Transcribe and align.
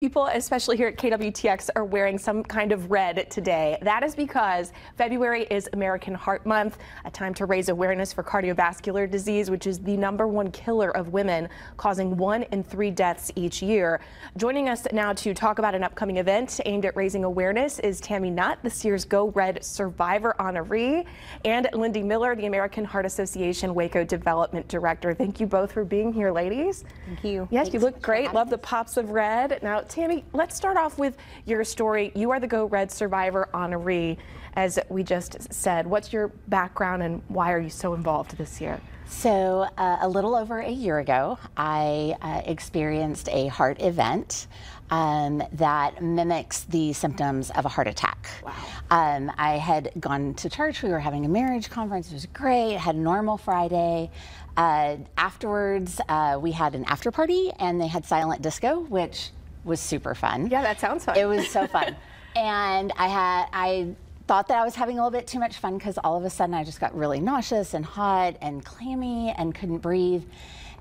People, 0.00 0.26
especially 0.26 0.76
here 0.76 0.86
at 0.86 0.96
KWTX, 0.96 1.70
are 1.74 1.84
wearing 1.84 2.18
some 2.18 2.44
kind 2.44 2.70
of 2.70 2.88
red 2.88 3.28
today. 3.32 3.76
That 3.82 4.04
is 4.04 4.14
because 4.14 4.72
February 4.96 5.44
is 5.50 5.68
American 5.72 6.14
Heart 6.14 6.46
Month, 6.46 6.78
a 7.04 7.10
time 7.10 7.34
to 7.34 7.46
raise 7.46 7.68
awareness 7.68 8.12
for 8.12 8.22
cardiovascular 8.22 9.10
disease, 9.10 9.50
which 9.50 9.66
is 9.66 9.80
the 9.80 9.96
number 9.96 10.28
one 10.28 10.52
killer 10.52 10.96
of 10.96 11.08
women, 11.08 11.48
causing 11.76 12.16
one 12.16 12.44
in 12.52 12.62
three 12.62 12.92
deaths 12.92 13.32
each 13.34 13.60
year. 13.60 13.98
Joining 14.36 14.68
us 14.68 14.86
now 14.92 15.12
to 15.14 15.34
talk 15.34 15.58
about 15.58 15.74
an 15.74 15.82
upcoming 15.82 16.18
event 16.18 16.60
aimed 16.64 16.84
at 16.84 16.94
raising 16.94 17.24
awareness 17.24 17.80
is 17.80 18.00
Tammy 18.00 18.30
Nutt, 18.30 18.60
this 18.62 18.84
year's 18.84 19.04
Go 19.04 19.30
Red 19.30 19.64
Survivor 19.64 20.36
honoree, 20.38 21.06
and 21.44 21.68
Lindy 21.72 22.04
Miller, 22.04 22.36
the 22.36 22.46
American 22.46 22.84
Heart 22.84 23.06
Association 23.06 23.74
Waco 23.74 24.04
Development 24.04 24.68
Director. 24.68 25.12
Thank 25.12 25.40
you 25.40 25.48
both 25.48 25.72
for 25.72 25.84
being 25.84 26.12
here, 26.12 26.30
ladies. 26.30 26.84
Thank 27.04 27.24
you. 27.24 27.48
Yes, 27.50 27.64
Thanks 27.64 27.74
you 27.74 27.80
look 27.80 28.00
great. 28.00 28.32
Love 28.32 28.48
the 28.48 28.58
pops 28.58 28.96
of 28.96 29.10
red. 29.10 29.58
Now, 29.60 29.87
Tammy, 29.88 30.24
let's 30.32 30.54
start 30.54 30.76
off 30.76 30.98
with 30.98 31.16
your 31.46 31.64
story. 31.64 32.12
You 32.14 32.30
are 32.30 32.40
the 32.40 32.46
Go 32.46 32.66
Red 32.66 32.90
Survivor 32.90 33.48
honoree, 33.54 34.18
as 34.54 34.78
we 34.88 35.02
just 35.02 35.52
said. 35.52 35.86
What's 35.86 36.12
your 36.12 36.28
background 36.48 37.02
and 37.02 37.22
why 37.28 37.52
are 37.52 37.58
you 37.58 37.70
so 37.70 37.94
involved 37.94 38.36
this 38.36 38.60
year? 38.60 38.80
So, 39.06 39.66
uh, 39.78 39.98
a 40.02 40.08
little 40.08 40.34
over 40.34 40.58
a 40.58 40.70
year 40.70 40.98
ago, 40.98 41.38
I 41.56 42.14
uh, 42.20 42.42
experienced 42.44 43.30
a 43.30 43.46
heart 43.46 43.80
event 43.80 44.48
um, 44.90 45.42
that 45.52 46.02
mimics 46.02 46.64
the 46.64 46.92
symptoms 46.92 47.50
of 47.50 47.64
a 47.64 47.68
heart 47.68 47.88
attack. 47.88 48.28
Wow. 48.44 48.52
Um, 48.90 49.32
I 49.38 49.56
had 49.56 49.92
gone 49.98 50.34
to 50.34 50.50
church, 50.50 50.82
we 50.82 50.90
were 50.90 51.00
having 51.00 51.24
a 51.24 51.28
marriage 51.28 51.70
conference, 51.70 52.10
it 52.10 52.14
was 52.14 52.26
great, 52.26 52.76
had 52.76 52.96
a 52.96 52.98
normal 52.98 53.38
Friday. 53.38 54.10
Uh, 54.58 54.96
afterwards, 55.16 56.00
uh, 56.08 56.38
we 56.40 56.52
had 56.52 56.74
an 56.74 56.84
after 56.84 57.10
party 57.10 57.50
and 57.58 57.80
they 57.80 57.86
had 57.86 58.04
silent 58.04 58.42
disco, 58.42 58.80
which 58.80 59.30
was 59.68 59.80
super 59.80 60.14
fun. 60.14 60.48
Yeah, 60.48 60.62
that 60.62 60.80
sounds 60.80 61.04
fun. 61.04 61.16
It 61.16 61.26
was 61.26 61.48
so 61.48 61.66
fun. 61.66 61.94
and 62.36 62.92
I 62.96 63.08
had, 63.08 63.46
I 63.52 63.94
thought 64.26 64.48
that 64.48 64.58
I 64.58 64.64
was 64.64 64.74
having 64.74 64.98
a 64.98 65.04
little 65.04 65.16
bit 65.16 65.26
too 65.26 65.38
much 65.38 65.58
fun 65.58 65.78
because 65.78 65.98
all 65.98 66.16
of 66.16 66.24
a 66.24 66.30
sudden 66.30 66.54
I 66.54 66.64
just 66.64 66.80
got 66.80 66.96
really 66.96 67.20
nauseous 67.20 67.74
and 67.74 67.84
hot 67.84 68.36
and 68.40 68.64
clammy 68.64 69.34
and 69.36 69.54
couldn't 69.54 69.78
breathe. 69.78 70.24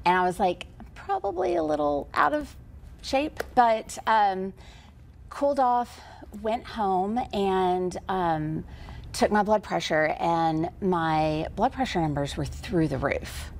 And 0.05 0.17
I 0.17 0.23
was 0.23 0.39
like, 0.39 0.67
probably 0.95 1.55
a 1.55 1.63
little 1.63 2.09
out 2.13 2.33
of 2.33 2.55
shape, 3.01 3.41
but 3.55 3.97
um, 4.07 4.53
cooled 5.29 5.59
off, 5.59 6.01
went 6.41 6.65
home, 6.65 7.19
and 7.31 7.97
um, 8.09 8.65
took 9.13 9.31
my 9.31 9.43
blood 9.43 9.63
pressure, 9.63 10.15
and 10.19 10.69
my 10.81 11.47
blood 11.55 11.71
pressure 11.71 12.01
numbers 12.01 12.35
were 12.35 12.45
through 12.45 12.89
the 12.89 12.97
roof. 12.97 13.51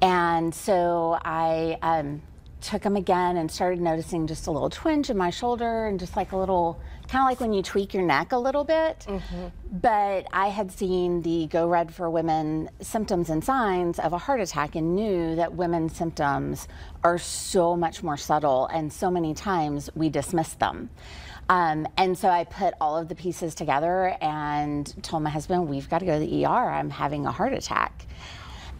And 0.00 0.54
so 0.54 1.18
I 1.24 1.78
um, 1.82 2.22
took 2.64 2.82
them 2.82 2.96
again 2.96 3.36
and 3.36 3.50
started 3.50 3.80
noticing 3.80 4.26
just 4.26 4.46
a 4.46 4.50
little 4.50 4.70
twinge 4.70 5.10
in 5.10 5.16
my 5.16 5.30
shoulder 5.30 5.86
and 5.86 6.00
just 6.00 6.16
like 6.16 6.32
a 6.32 6.36
little, 6.36 6.80
kind 7.08 7.22
of 7.22 7.28
like 7.30 7.40
when 7.40 7.52
you 7.52 7.62
tweak 7.62 7.92
your 7.92 8.02
neck 8.02 8.32
a 8.32 8.38
little 8.38 8.64
bit. 8.64 9.06
But 9.70 10.26
I 10.32 10.48
had 10.48 10.72
seen 10.72 11.22
the 11.22 11.46
Go 11.46 11.68
Red 11.68 11.94
for 11.94 12.08
Women 12.08 12.70
symptoms 12.80 13.28
and 13.30 13.44
signs 13.44 13.98
of 13.98 14.12
a 14.12 14.18
heart 14.18 14.40
attack 14.40 14.74
and 14.76 14.94
knew 14.96 15.36
that 15.36 15.54
women's 15.54 15.94
symptoms 15.96 16.66
are 17.02 17.18
so 17.18 17.76
much 17.76 18.02
more 18.02 18.16
subtle 18.16 18.66
and 18.66 18.92
so 18.92 19.10
many 19.10 19.34
times 19.34 19.90
we 19.94 20.08
dismiss 20.08 20.54
them. 20.54 20.90
Um, 21.48 21.86
and 21.98 22.16
so 22.16 22.28
I 22.28 22.44
put 22.44 22.72
all 22.80 22.96
of 22.96 23.08
the 23.08 23.14
pieces 23.14 23.54
together 23.54 24.16
and 24.20 25.02
told 25.02 25.22
my 25.22 25.30
husband, 25.30 25.68
we've 25.68 25.90
got 25.90 25.98
to 25.98 26.06
go 26.06 26.18
to 26.18 26.26
the 26.26 26.46
ER. 26.46 26.48
I'm 26.48 26.88
having 26.88 27.26
a 27.26 27.32
heart 27.32 27.52
attack. 27.52 28.06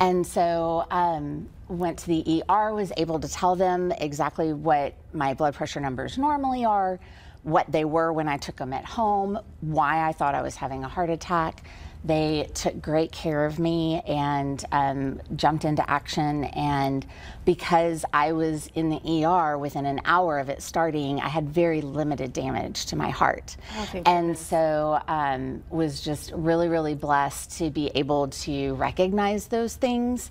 And 0.00 0.26
so 0.26 0.86
um, 0.90 1.48
went 1.68 1.98
to 2.00 2.06
the 2.06 2.42
ER, 2.48 2.74
was 2.74 2.92
able 2.96 3.20
to 3.20 3.28
tell 3.28 3.56
them 3.56 3.92
exactly 3.92 4.52
what 4.52 4.94
my 5.12 5.34
blood 5.34 5.54
pressure 5.54 5.80
numbers 5.80 6.18
normally 6.18 6.64
are, 6.64 6.98
what 7.44 7.70
they 7.70 7.84
were 7.84 8.12
when 8.12 8.26
I 8.26 8.38
took 8.38 8.56
them 8.56 8.72
at 8.72 8.84
home, 8.84 9.38
why 9.60 10.06
I 10.08 10.12
thought 10.12 10.34
I 10.34 10.42
was 10.42 10.56
having 10.56 10.82
a 10.82 10.88
heart 10.88 11.10
attack. 11.10 11.62
They 12.04 12.50
took 12.52 12.82
great 12.82 13.12
care 13.12 13.46
of 13.46 13.58
me 13.58 14.02
and 14.06 14.62
um, 14.72 15.22
jumped 15.36 15.64
into 15.64 15.88
action. 15.88 16.44
And 16.44 17.06
because 17.46 18.04
I 18.12 18.32
was 18.32 18.66
in 18.74 18.90
the 18.90 19.24
ER 19.24 19.56
within 19.56 19.86
an 19.86 20.02
hour 20.04 20.38
of 20.38 20.50
it 20.50 20.60
starting, 20.60 21.18
I 21.20 21.28
had 21.28 21.48
very 21.48 21.80
limited 21.80 22.34
damage 22.34 22.86
to 22.86 22.96
my 22.96 23.08
heart. 23.08 23.56
and 24.04 24.36
so 24.36 25.00
um, 25.08 25.62
was 25.70 26.02
just 26.02 26.32
really, 26.32 26.68
really 26.68 26.94
blessed 26.94 27.56
to 27.58 27.70
be 27.70 27.90
able 27.94 28.28
to 28.28 28.74
recognize 28.74 29.46
those 29.48 29.74
things 29.74 30.30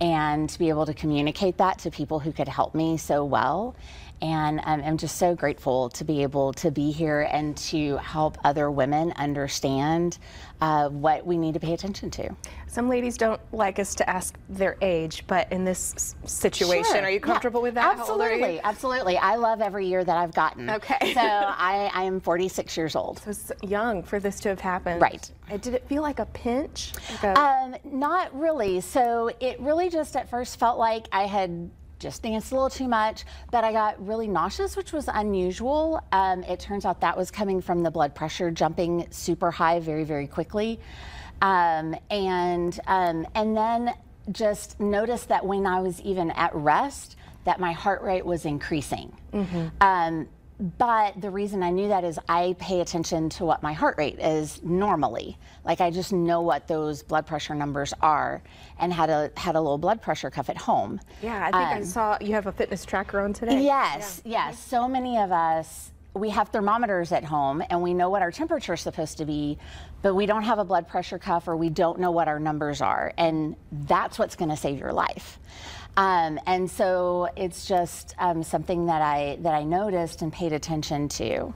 and 0.00 0.50
to 0.50 0.58
be 0.58 0.68
able 0.68 0.84
to 0.84 0.94
communicate 0.94 1.56
that 1.56 1.78
to 1.80 1.90
people 1.90 2.18
who 2.18 2.32
could 2.32 2.48
help 2.48 2.74
me 2.74 2.98
so 2.98 3.24
well. 3.24 3.74
And 4.22 4.60
um, 4.64 4.82
I'm 4.84 4.96
just 4.96 5.18
so 5.18 5.34
grateful 5.34 5.90
to 5.90 6.04
be 6.04 6.22
able 6.22 6.52
to 6.54 6.70
be 6.70 6.90
here 6.90 7.28
and 7.30 7.56
to 7.58 7.96
help 7.98 8.38
other 8.44 8.70
women 8.70 9.12
understand 9.16 10.18
uh, 10.60 10.88
what 10.88 11.26
we 11.26 11.36
need 11.36 11.54
to 11.54 11.60
pay 11.60 11.74
attention 11.74 12.10
to. 12.12 12.34
Some 12.66 12.88
ladies 12.88 13.18
don't 13.18 13.40
like 13.52 13.78
us 13.78 13.94
to 13.96 14.08
ask 14.08 14.38
their 14.48 14.76
age, 14.80 15.24
but 15.26 15.50
in 15.52 15.64
this 15.64 16.14
situation, 16.24 16.84
Sure. 16.94 17.02
are 17.02 17.10
you 17.10 17.16
Yeah. 17.16 17.20
comfortable 17.26 17.60
with 17.60 17.74
that? 17.74 17.98
How 17.98 18.06
old 18.12 18.20
are 18.22 18.28
you? 18.28 18.34
Absolutely, 18.34 18.60
absolutely. 18.62 19.18
I 19.18 19.36
love 19.36 19.60
every 19.60 19.86
year 19.86 20.02
that 20.04 20.16
I've 20.16 20.32
gotten. 20.34 20.70
Okay. 20.70 21.12
So 21.12 21.20
I, 21.20 21.90
I 21.92 22.02
am 22.04 22.20
46 22.20 22.76
years 22.76 22.96
old. 22.96 23.18
So 23.18 23.26
was 23.28 23.52
young 23.62 24.02
for 24.02 24.20
this 24.20 24.40
to 24.40 24.48
have 24.48 24.60
happened. 24.60 25.02
Right. 25.02 25.30
Uh, 25.50 25.58
Did 25.58 25.74
it 25.74 25.86
feel 25.86 26.02
like 26.02 26.18
a 26.18 26.26
pinch? 26.26 26.92
Like 27.10 27.36
a- 27.36 27.38
Um, 27.40 27.76
not 27.84 28.34
really. 28.38 28.80
So 28.80 29.30
it 29.40 29.60
really 29.60 29.90
just 29.90 30.16
at 30.16 30.28
first 30.30 30.58
felt 30.58 30.78
like 30.78 31.06
I 31.12 31.26
had 31.26 31.70
just 32.04 32.22
danced 32.22 32.52
a 32.52 32.54
little 32.54 32.70
too 32.70 32.86
much, 32.86 33.24
but 33.50 33.64
I 33.64 33.72
got 33.72 34.06
really 34.06 34.28
nauseous, 34.28 34.76
which 34.76 34.92
was 34.92 35.08
unusual. 35.08 36.00
Um, 36.12 36.44
it 36.44 36.60
turns 36.60 36.84
out 36.84 37.00
that 37.00 37.16
was 37.16 37.30
coming 37.30 37.62
from 37.62 37.82
the 37.82 37.90
blood 37.90 38.14
pressure 38.14 38.50
jumping 38.50 39.06
super 39.10 39.50
high 39.50 39.80
very, 39.80 40.04
very 40.04 40.26
quickly. 40.26 40.78
Um, 41.40 41.96
and 42.10 42.78
um, 42.86 43.26
and 43.34 43.56
then 43.56 43.94
just 44.30 44.78
noticed 44.78 45.28
that 45.28 45.44
when 45.46 45.66
I 45.66 45.80
was 45.80 46.00
even 46.02 46.30
at 46.32 46.54
rest, 46.54 47.16
that 47.44 47.58
my 47.58 47.72
heart 47.72 48.02
rate 48.02 48.24
was 48.24 48.44
increasing. 48.44 49.10
Um, 49.80 50.28
but 50.60 51.20
the 51.20 51.30
reason 51.30 51.62
I 51.62 51.70
knew 51.70 51.88
that 51.88 52.04
is 52.04 52.18
I 52.28 52.54
pay 52.58 52.80
attention 52.80 53.28
to 53.30 53.44
what 53.44 53.62
my 53.62 53.72
heart 53.72 53.98
rate 53.98 54.18
is 54.20 54.62
normally. 54.62 55.36
Like 55.64 55.80
I 55.80 55.90
just 55.90 56.12
know 56.12 56.42
what 56.42 56.68
those 56.68 57.02
blood 57.02 57.26
pressure 57.26 57.54
numbers 57.54 57.92
are, 58.00 58.42
and 58.78 58.92
had 58.92 59.10
a 59.10 59.30
had 59.36 59.56
a 59.56 59.60
little 59.60 59.78
blood 59.78 60.00
pressure 60.00 60.30
cuff 60.30 60.48
at 60.48 60.56
home. 60.56 61.00
yeah, 61.22 61.40
I 61.40 61.44
think 61.44 61.54
I 61.56 61.76
um, 61.78 61.84
saw 61.84 62.18
you 62.20 62.34
have 62.34 62.46
a 62.46 62.52
fitness 62.52 62.84
tracker 62.84 63.20
on 63.20 63.32
today. 63.32 63.62
Yes, 63.64 64.22
yes. 64.24 64.58
So 64.58 64.86
many 64.86 65.18
of 65.18 65.32
us, 65.32 65.90
we 66.14 66.30
have 66.30 66.48
thermometers 66.50 67.10
at 67.10 67.24
home 67.24 67.62
and 67.68 67.82
we 67.82 67.92
know 67.92 68.08
what 68.08 68.22
our 68.22 68.30
temperature 68.30 68.74
is 68.74 68.80
supposed 68.80 69.18
to 69.18 69.24
be, 69.24 69.58
but 70.00 70.14
we 70.14 70.26
don't 70.26 70.44
have 70.44 70.60
a 70.60 70.64
blood 70.64 70.86
pressure 70.86 71.18
cuff 71.18 71.48
or 71.48 71.56
we 71.56 71.68
don't 71.68 71.98
know 71.98 72.12
what 72.12 72.28
our 72.28 72.38
numbers 72.38 72.80
are. 72.80 73.12
And 73.18 73.56
that's 73.72 74.18
what's 74.18 74.36
going 74.36 74.50
to 74.50 74.56
save 74.56 74.78
your 74.78 74.92
life. 74.92 75.38
Um, 75.96 76.38
and 76.46 76.70
so 76.70 77.28
it's 77.36 77.66
just 77.66 78.14
um, 78.18 78.42
something 78.42 78.86
that 78.86 79.02
I 79.02 79.38
that 79.42 79.54
I 79.54 79.62
noticed 79.62 80.22
and 80.22 80.32
paid 80.32 80.52
attention 80.52 81.08
to. 81.10 81.54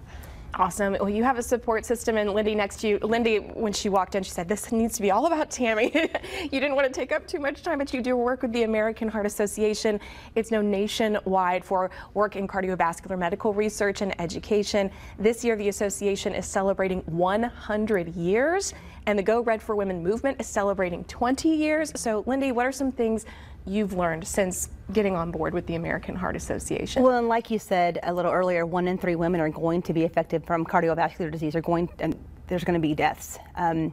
Awesome. 0.54 0.94
Well, 0.94 1.10
you 1.10 1.22
have 1.24 1.38
a 1.38 1.42
support 1.42 1.84
system, 1.84 2.16
and 2.16 2.32
Lindy 2.32 2.54
next 2.54 2.80
to 2.80 2.88
you. 2.88 2.98
Lindy, 2.98 3.36
when 3.36 3.72
she 3.72 3.90
walked 3.90 4.14
in, 4.14 4.22
she 4.22 4.30
said, 4.30 4.48
"This 4.48 4.72
needs 4.72 4.96
to 4.96 5.02
be 5.02 5.10
all 5.10 5.26
about 5.26 5.50
Tammy." 5.50 5.92
you 6.42 6.48
didn't 6.48 6.74
want 6.74 6.86
to 6.86 6.92
take 6.92 7.12
up 7.12 7.26
too 7.26 7.38
much 7.38 7.62
time, 7.62 7.78
but 7.78 7.92
you 7.92 8.00
do 8.00 8.16
work 8.16 8.42
with 8.42 8.52
the 8.52 8.62
American 8.62 9.08
Heart 9.08 9.26
Association. 9.26 10.00
It's 10.34 10.50
known 10.50 10.70
nationwide 10.70 11.64
for 11.64 11.90
work 12.14 12.34
in 12.34 12.48
cardiovascular 12.48 13.18
medical 13.18 13.52
research 13.52 14.00
and 14.00 14.18
education. 14.20 14.90
This 15.18 15.44
year, 15.44 15.54
the 15.54 15.68
association 15.68 16.34
is 16.34 16.46
celebrating 16.46 17.00
100 17.06 18.16
years, 18.16 18.72
and 19.06 19.18
the 19.18 19.22
Go 19.22 19.42
Red 19.42 19.62
for 19.62 19.76
Women 19.76 20.02
movement 20.02 20.40
is 20.40 20.46
celebrating 20.46 21.04
20 21.04 21.50
years. 21.50 21.92
So, 21.94 22.24
Lindy, 22.26 22.52
what 22.52 22.66
are 22.66 22.72
some 22.72 22.90
things 22.90 23.26
you've 23.68 23.92
learned 23.92 24.26
since 24.26 24.68
getting 24.92 25.14
on 25.14 25.30
board 25.30 25.54
with 25.54 25.66
the 25.66 25.74
American 25.74 26.16
Heart 26.16 26.36
Association? 26.36 27.02
Well, 27.02 27.18
and 27.18 27.28
like 27.28 27.50
you 27.50 27.58
said 27.58 28.00
a 28.02 28.12
little 28.12 28.32
earlier, 28.32 28.64
one 28.64 28.88
in 28.88 28.98
three 28.98 29.16
women 29.16 29.40
are 29.40 29.50
going 29.50 29.82
to 29.82 29.92
be 29.92 30.04
affected 30.04 30.44
from 30.46 30.64
cardiovascular 30.64 31.30
disease. 31.30 31.54
Are 31.54 31.60
going, 31.60 31.88
and 31.98 32.16
there's 32.46 32.64
going 32.64 32.80
to 32.80 32.86
be 32.88 32.94
deaths. 32.94 33.38
Um, 33.54 33.92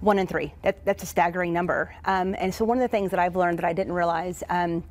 One 0.00 0.18
in 0.18 0.26
three. 0.26 0.52
That, 0.62 0.84
that's 0.84 1.04
a 1.04 1.06
staggering 1.06 1.52
number. 1.52 1.94
Um, 2.06 2.34
and 2.36 2.52
so 2.52 2.64
one 2.64 2.76
of 2.76 2.82
the 2.82 2.88
things 2.88 3.12
that 3.12 3.20
I've 3.20 3.36
learned 3.36 3.58
that 3.58 3.64
I 3.64 3.72
didn't 3.72 3.92
realize, 3.92 4.42
um, 4.48 4.82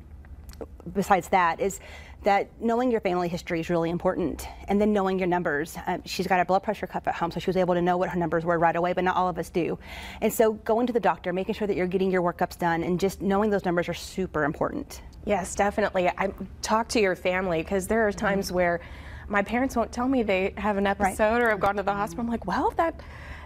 besides 0.94 1.28
that, 1.28 1.60
is 1.60 1.80
that 2.24 2.48
knowing 2.60 2.90
your 2.90 3.00
family 3.00 3.28
history 3.28 3.60
is 3.60 3.68
really 3.68 3.90
important 3.90 4.46
and 4.68 4.80
then 4.80 4.92
knowing 4.92 5.18
your 5.18 5.26
numbers. 5.26 5.76
Um, 5.86 6.02
she's 6.04 6.26
got 6.26 6.40
a 6.40 6.44
blood 6.44 6.62
pressure 6.62 6.86
cuff 6.86 7.06
at 7.08 7.14
home 7.14 7.30
so 7.30 7.40
she 7.40 7.48
was 7.48 7.56
able 7.56 7.74
to 7.74 7.82
know 7.82 7.96
what 7.96 8.10
her 8.10 8.18
numbers 8.18 8.44
were 8.44 8.58
right 8.58 8.76
away 8.76 8.92
but 8.92 9.04
not 9.04 9.16
all 9.16 9.28
of 9.28 9.38
us 9.38 9.50
do. 9.50 9.78
And 10.20 10.32
so 10.32 10.52
going 10.52 10.86
to 10.86 10.92
the 10.92 11.00
doctor 11.00 11.32
making 11.32 11.54
sure 11.54 11.66
that 11.66 11.76
you're 11.76 11.86
getting 11.86 12.10
your 12.10 12.22
workups 12.22 12.58
done 12.58 12.84
and 12.84 13.00
just 13.00 13.20
knowing 13.22 13.50
those 13.50 13.64
numbers 13.64 13.88
are 13.88 13.94
super 13.94 14.44
important. 14.44 15.02
Yes 15.24 15.54
definitely. 15.54 16.08
I 16.08 16.32
talk 16.60 16.88
to 16.88 17.00
your 17.00 17.16
family 17.16 17.62
because 17.62 17.86
there 17.86 18.06
are 18.06 18.12
times 18.12 18.46
mm-hmm. 18.46 18.56
where 18.56 18.80
my 19.28 19.42
parents 19.42 19.74
won't 19.74 19.92
tell 19.92 20.06
me 20.06 20.22
they 20.22 20.54
have 20.56 20.76
an 20.76 20.86
episode 20.86 21.24
right. 21.24 21.42
or 21.42 21.50
have 21.50 21.60
gone 21.60 21.76
to 21.76 21.82
the 21.82 21.94
hospital. 21.94 22.24
I'm 22.24 22.30
like 22.30 22.46
well 22.46 22.72
that 22.76 23.00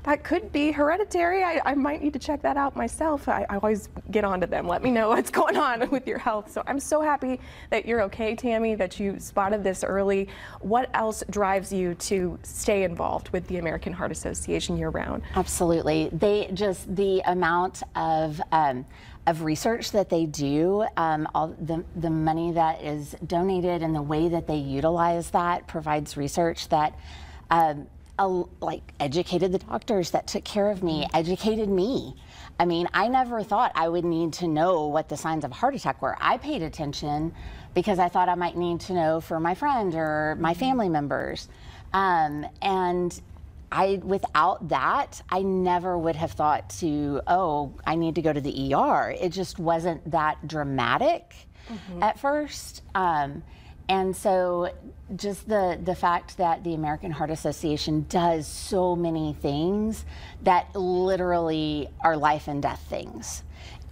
that 0.07 0.23
could 0.23 0.53
be 0.53 0.71
hereditary. 0.71 1.43
I, 1.43 1.61
I 1.65 1.75
might 1.75 2.01
need 2.01 2.13
to 2.13 2.19
check 2.21 2.41
that 2.43 2.57
out 2.57 2.77
myself. 2.77 3.29
I, 3.29 3.45
I, 3.51 3.57
always 3.57 3.89
get 4.13 4.25
on 4.25 4.41
to 4.41 4.47
them. 4.47 4.67
Let 4.69 4.83
me 4.83 4.93
know 4.93 5.09
what's 5.17 5.31
going 5.31 5.57
on 5.57 5.91
with 5.91 6.07
your 6.07 6.19
health. 6.19 6.51
So 6.53 6.63
I'm 6.67 6.79
so 6.79 7.01
happy 7.03 7.41
that 7.71 7.87
you're 7.87 8.03
okay, 8.03 8.37
Tammy, 8.37 8.77
that 8.77 9.01
you 9.01 9.19
spotted 9.19 9.65
this 9.65 9.83
early. 9.83 10.29
What 10.61 10.91
else 10.95 11.25
drives 11.29 11.73
you 11.73 11.95
to 11.95 12.39
stay 12.45 12.85
involved 12.85 13.31
with 13.31 13.49
the 13.49 13.59
American 13.59 13.93
Heart 13.93 14.13
Association 14.13 14.79
year 14.79 14.91
round? 14.91 15.25
Absolutely. 15.35 16.09
They 16.13 16.51
just, 16.55 16.95
the 16.95 17.21
amount 17.27 17.83
of, 17.97 18.41
um, 18.53 18.87
of 19.27 19.43
research 19.43 19.91
that 19.91 20.09
they 20.09 20.25
do, 20.25 20.87
um, 20.97 21.27
all 21.35 21.49
the, 21.49 21.85
the 21.97 22.11
money 22.11 22.53
that 22.53 22.81
is 22.81 23.17
donated 23.27 23.83
and 23.83 23.93
the 23.93 24.03
way 24.03 24.29
that 24.29 24.47
they 24.47 24.57
utilize 24.57 25.31
that 25.31 25.67
provides 25.67 26.17
research 26.17 26.69
that 26.69 26.97
um, 27.51 27.89
like 28.25 28.93
educated 28.99 29.53
the 29.53 29.59
doctors 29.59 30.11
that 30.11 30.27
took 30.27 30.45
care 30.45 30.71
of 30.71 30.83
me, 30.83 31.03
mm-hmm. 31.03 31.17
educated 31.17 31.69
me. 31.69 32.17
I 32.59 32.65
mean, 32.65 32.89
I 32.95 33.09
never 33.09 33.43
thought 33.43 33.73
I 33.75 33.89
would 33.89 34.05
need 34.05 34.35
to 34.35 34.49
know 34.49 34.87
what 34.87 35.09
the 35.09 35.17
signs 35.17 35.45
of 35.45 35.51
a 35.51 35.55
heart 35.55 35.75
attack 35.75 36.01
were. 36.01 36.17
I 36.19 36.39
paid 36.39 36.63
attention 36.63 37.35
because 37.75 37.99
I 37.99 38.09
thought 38.09 38.29
I 38.29 38.35
might 38.35 38.57
need 38.57 38.81
to 38.83 38.95
know 38.95 39.21
for 39.21 39.39
my 39.39 39.55
friend 39.55 39.95
or 39.95 40.37
my 40.41 40.53
mm-hmm. 40.53 40.61
family 40.61 40.89
members. 40.89 41.49
Um, 41.93 42.47
and 42.63 43.21
I, 43.71 44.01
without 44.03 44.69
that, 44.71 45.21
I 45.29 45.43
never 45.43 45.99
would 45.99 46.17
have 46.17 46.33
thought 46.33 46.71
to, 46.81 47.21
oh, 47.27 47.75
I 47.87 47.97
need 47.97 48.15
to 48.15 48.23
go 48.23 48.33
to 48.33 48.41
the 48.41 48.75
ER. 48.75 49.11
It 49.11 49.31
just 49.31 49.59
wasn't 49.59 50.11
that 50.11 50.47
dramatic 50.47 51.35
mm-hmm. 51.69 52.03
at 52.03 52.19
first. 52.19 52.83
Um, 52.95 53.43
and 53.89 54.17
so 54.17 54.73
just 55.15 55.49
the 55.49 55.79
the 55.83 55.95
fact 55.95 56.39
that 56.39 56.65
the 56.65 56.75
American 56.75 57.11
Heart 57.11 57.31
Association 57.31 58.07
does 58.09 58.47
so 58.47 58.97
many 58.97 59.35
things 59.35 60.05
that 60.43 60.75
literally 60.75 61.89
are 62.01 62.17
life 62.17 62.49
and 62.49 62.61
death 62.63 62.85
things 62.89 63.43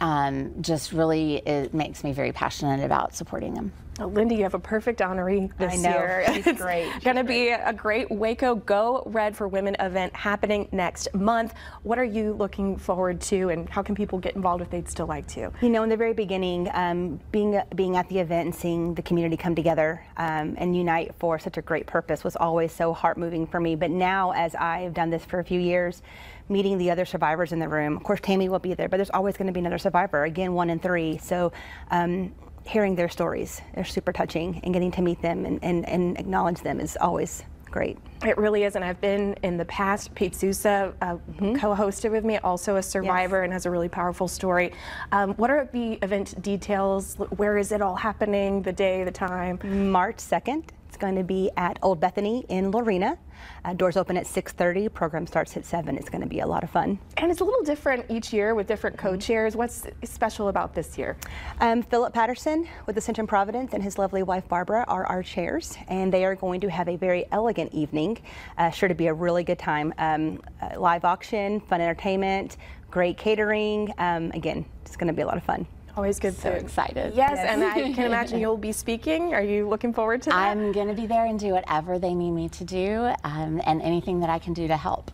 um, 0.01 0.63
just 0.63 0.93
really 0.93 1.37
it 1.37 1.73
makes 1.75 2.05
me 2.05 2.13
very 2.13 2.33
passionate 2.33 2.85
about 2.85 3.15
supporting 3.15 3.55
them. 3.55 3.73
Oh, 4.01 4.07
Lindy, 4.09 4.35
you 4.35 4.43
have 4.43 4.55
a 4.55 4.59
perfect 4.59 4.99
honoree 4.99 5.57
this 5.57 5.73
I 5.73 5.77
know. 5.77 5.91
year. 5.91 6.25
She's 6.35 6.47
it's 6.49 6.61
great. 6.61 6.91
going 7.05 7.15
to 7.15 7.23
be 7.23 7.51
a 7.51 7.73
great 7.73 8.11
Waco 8.11 8.57
Go 8.57 9.05
Red 9.07 9.37
for 9.37 9.47
Women 9.47 9.77
event 9.79 10.17
happening 10.17 10.69
next 10.73 11.15
month. 11.15 11.55
What 11.85 11.99
are 12.01 12.05
you 12.05 12.33
looking 12.33 12.77
forward 12.77 13.21
to, 13.23 13.51
and 13.51 13.69
how 13.69 13.83
can 13.83 13.95
people 13.95 14.19
get 14.19 14.35
involved 14.35 14.63
if 14.63 14.71
they'd 14.71 14.89
still 14.89 15.07
like 15.07 15.29
to? 15.29 15.53
You 15.63 15.71
know, 15.71 15.85
in 15.85 15.89
the 15.89 15.97
very 15.97 16.13
beginning, 16.13 16.69
um, 16.75 17.21
being 17.31 17.61
being 17.77 17.97
at 17.97 18.09
the 18.09 18.19
event 18.19 18.47
and 18.47 18.55
seeing 18.55 18.95
the 18.95 19.03
community 19.03 19.37
come 19.37 19.55
together 19.55 20.05
um, 20.17 20.57
and 20.59 20.77
unite 20.77 21.15
for 21.21 21.39
such 21.39 21.57
a 21.57 21.63
great 21.63 21.87
purpose 21.87 22.25
was 22.25 22.35
always 22.35 22.73
so 22.73 22.93
heart 22.93 23.17
moving 23.17 23.47
for 23.47 23.61
me. 23.61 23.77
But 23.77 23.93
now, 23.93 24.33
as 24.33 24.57
I've 24.57 24.93
done 24.93 25.11
this 25.11 25.25
for 25.25 25.39
a 25.39 25.45
few 25.45 25.61
years, 25.61 26.03
meeting 26.49 26.79
the 26.79 26.91
other 26.91 27.05
survivors 27.05 27.53
in 27.53 27.59
the 27.59 27.69
room. 27.69 27.97
Of 27.97 28.03
course, 28.03 28.21
Tammy 28.23 28.49
will 28.49 28.59
be 28.59 28.75
there, 28.75 28.89
but 28.89 28.99
there's 28.99 29.11
always 29.11 29.37
going 29.37 29.47
to 29.47 29.53
be 29.53 29.61
another 29.61 29.79
survivor. 29.79 30.25
Again, 30.25 30.53
one 30.55 30.71
in 30.71 30.79
three. 30.79 31.19
So. 31.19 31.53
Um, 31.91 32.35
hearing 32.67 32.95
their 32.95 33.11
stories, 33.11 33.61
they're 33.75 33.85
super 33.85 34.11
touching, 34.11 34.59
and 34.65 34.73
getting 34.73 34.91
to 34.91 35.03
meet 35.03 35.21
them 35.21 35.45
and, 35.45 35.63
and, 35.63 35.87
and 35.87 36.19
acknowledge 36.19 36.63
them 36.63 36.81
is 36.81 36.97
always 36.99 37.43
great. 37.71 37.99
It 38.25 38.39
really 38.39 38.63
is, 38.63 38.75
and 38.75 38.85
I've 38.85 39.01
been 39.01 39.35
in 39.43 39.59
the 39.59 39.65
past. 39.67 40.15
Pete 40.15 40.35
Sousa 40.35 40.95
uh, 41.03 41.17
mm-hmm. 41.17 41.57
co-hosted 41.57 42.11
with 42.11 42.25
me, 42.25 42.39
also 42.39 42.77
a 42.77 42.83
survivor, 42.83 43.41
yes. 43.41 43.45
and 43.45 43.53
has 43.53 43.67
a 43.67 43.71
really 43.71 43.89
powerful 43.89 44.29
story. 44.29 44.73
Um, 45.13 45.35
what 45.35 45.51
are 45.51 45.69
the 45.73 45.99
event 46.03 46.41
details? 46.41 47.17
Where 47.37 47.59
is 47.59 47.71
it 47.71 47.83
all 47.83 47.97
happening? 47.97 48.63
The 48.63 48.73
day, 48.73 49.05
the 49.05 49.11
time? 49.11 49.59
March 49.91 50.21
second. 50.21 50.73
It's 50.95 51.01
going 51.01 51.17
to 51.17 51.25
be 51.25 51.51
at 51.57 51.77
Old 51.83 51.99
Bethany 51.99 52.47
in 52.49 52.71
Lorena. 52.71 53.19
Uh, 53.65 53.73
doors 53.73 53.97
open 53.97 54.17
at 54.17 54.27
6.30, 54.27 54.95
program 54.95 55.27
starts 55.27 55.57
at 55.57 55.67
7. 55.67 55.99
It's 55.99 56.09
going 56.09 56.21
to 56.21 56.29
be 56.29 56.39
a 56.39 56.47
lot 56.47 56.63
of 56.63 56.71
fun. 56.71 57.01
And 57.17 57.33
it's 57.33 57.41
a 57.41 57.45
little 57.45 57.65
different 57.65 58.07
each 58.09 58.33
year 58.33 58.55
with 58.55 58.69
different 58.69 58.97
co-chairs. 58.97 59.57
What's 59.57 59.89
special 60.05 60.47
about 60.47 60.73
this 60.73 60.97
year? 60.97 61.17
Um, 61.61 61.83
Philip 61.83 62.15
Patterson 62.15 62.69
with 62.87 62.95
the 62.95 63.01
Ascension 63.01 63.27
Providence 63.27 63.73
and 63.73 63.83
his 63.83 63.99
lovely 63.99 64.23
wife 64.23 64.47
Barbara 64.47 64.85
are 64.87 65.05
our 65.07 65.25
chairs, 65.25 65.77
and 65.89 66.15
they 66.15 66.25
are 66.25 66.37
going 66.37 66.61
to 66.61 66.71
have 66.71 66.89
a 66.89 66.95
very 66.95 67.27
elegant 67.33 67.75
evening. 67.75 68.17
Uh, 68.57 68.71
sure 68.71 68.89
to 68.89 68.95
be 68.95 69.09
a 69.09 69.13
really 69.13 69.43
good 69.43 69.59
time. 69.59 69.93
Um, 69.99 70.41
uh, 70.63 70.79
live 70.79 71.05
auction, 71.05 71.59
fun 71.59 71.81
entertainment, 71.81 72.57
great 72.93 73.17
catering. 73.17 73.93
Um, 73.99 74.31
again, 74.31 74.65
it's 74.87 74.97
going 74.97 75.09
to 75.09 75.13
be 75.13 75.23
a 75.23 75.27
lot 75.27 75.39
of 75.39 75.43
fun. 75.43 75.67
Always 75.97 76.19
good. 76.19 76.37
So 76.37 76.51
excited. 76.51 77.15
Yes, 77.15 77.33
yes, 77.37 77.47
and 77.49 77.63
I 77.63 77.93
can 77.93 78.05
imagine 78.07 78.41
you'll 78.41 78.57
be 78.57 78.73
speaking. 78.73 79.33
Are 79.33 79.43
you 79.43 79.69
looking 79.69 79.93
forward 79.93 80.23
to 80.23 80.31
that? 80.31 80.37
I'm 80.37 80.73
going 80.73 80.89
to 80.89 80.95
be 80.95 81.07
there 81.07 81.27
and 81.27 81.39
do 81.39 81.53
whatever 81.53 81.99
they 81.99 82.15
need 82.15 82.33
me 82.33 82.49
to 82.49 82.65
do 82.65 83.13
um, 83.23 83.61
and 83.65 83.81
anything 83.81 84.21
that 84.21 84.31
I 84.31 84.39
can 84.39 84.55
do 84.55 84.67
to 84.67 84.77
help. 84.77 85.11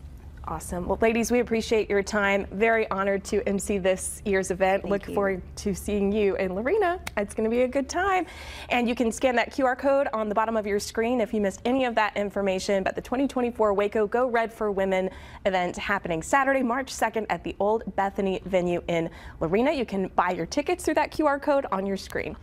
Awesome. 0.47 0.87
Well, 0.87 0.97
ladies, 1.01 1.31
we 1.31 1.39
appreciate 1.39 1.87
your 1.87 2.01
time. 2.01 2.47
Very 2.51 2.89
honored 2.89 3.23
to 3.25 3.47
MC 3.47 3.77
this 3.77 4.23
year's 4.25 4.49
event. 4.49 4.81
Thank 4.81 4.91
Look 4.91 5.07
you. 5.07 5.13
forward 5.13 5.41
to 5.57 5.75
seeing 5.75 6.11
you 6.11 6.35
in 6.37 6.55
Lorena. 6.55 6.99
It's 7.15 7.35
going 7.35 7.47
to 7.47 7.55
be 7.55 7.61
a 7.61 7.67
good 7.67 7.87
time. 7.87 8.25
And 8.69 8.89
you 8.89 8.95
can 8.95 9.11
scan 9.11 9.35
that 9.35 9.51
QR 9.51 9.77
code 9.77 10.07
on 10.13 10.29
the 10.29 10.35
bottom 10.35 10.57
of 10.57 10.65
your 10.65 10.79
screen 10.79 11.21
if 11.21 11.31
you 11.31 11.41
missed 11.41 11.61
any 11.63 11.85
of 11.85 11.93
that 11.95 12.17
information. 12.17 12.83
But 12.83 12.95
the 12.95 13.01
2024 13.01 13.73
Waco 13.73 14.07
Go 14.07 14.27
Red 14.27 14.51
for 14.51 14.71
Women 14.71 15.11
event 15.45 15.77
happening 15.77 16.23
Saturday, 16.23 16.63
March 16.63 16.91
2nd 16.91 17.27
at 17.29 17.43
the 17.43 17.55
Old 17.59 17.95
Bethany 17.95 18.41
venue 18.45 18.81
in 18.87 19.11
Lorena. 19.39 19.71
You 19.71 19.85
can 19.85 20.07
buy 20.07 20.31
your 20.31 20.47
tickets 20.47 20.83
through 20.83 20.95
that 20.95 21.11
QR 21.11 21.39
code 21.39 21.67
on 21.71 21.85
your 21.85 21.97
screen. 21.97 22.35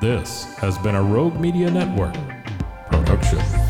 This 0.00 0.44
has 0.56 0.78
been 0.78 0.94
a 0.94 1.02
Rogue 1.02 1.38
Media 1.38 1.70
Network 1.70 2.14
production. 2.86 3.67